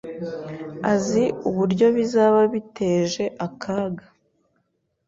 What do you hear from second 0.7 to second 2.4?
azi uburyo bizaba